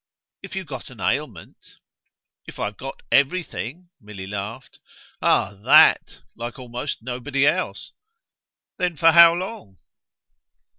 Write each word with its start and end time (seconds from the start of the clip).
"If 0.41 0.55
you've 0.55 0.65
got 0.65 0.89
an 0.89 0.99
ailment?" 0.99 1.75
"If 2.47 2.57
I've 2.57 2.75
got 2.75 3.03
everything," 3.11 3.91
Milly 4.01 4.25
laughed. 4.25 4.79
"Ah 5.21 5.53
THAT 5.53 6.21
like 6.35 6.57
almost 6.57 7.03
nobody 7.03 7.45
else." 7.45 7.91
"Then 8.77 8.97
for 8.97 9.11
how 9.11 9.35
long?" 9.35 9.77